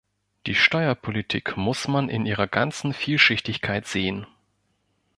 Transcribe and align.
Die 0.47 0.55
Steuerpolitik 0.55 1.57
muss 1.57 1.87
man 1.87 2.09
in 2.09 2.25
ihrer 2.25 2.47
ganzen 2.47 2.91
Vielschichtigkeit 2.91 3.85
sehen. 3.85 4.25